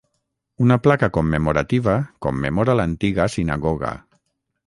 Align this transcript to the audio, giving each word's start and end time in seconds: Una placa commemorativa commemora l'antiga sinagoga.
Una 0.67 0.77
placa 0.85 1.09
commemorativa 1.17 1.93
commemora 2.27 2.77
l'antiga 2.79 3.31
sinagoga. 3.37 3.93